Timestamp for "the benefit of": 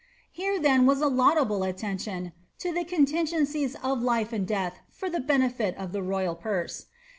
5.11-5.91